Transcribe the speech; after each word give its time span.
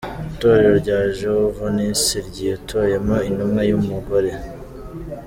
Itorero 0.29 0.71
rya 0.81 0.99
Jehovanisi 1.17 2.15
ryitoyemo 2.27 3.15
intumwa 3.29 3.61
y’umugore 3.69 4.31